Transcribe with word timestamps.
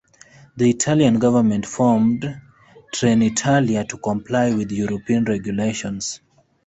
The 0.57 0.67
Italian 0.67 1.19
government 1.19 1.67
formed 1.67 2.23
Trenitalia 2.91 3.87
to 3.87 3.99
comply 3.99 4.51
with 4.51 4.71
European 4.71 5.25
regulations. 5.25 6.21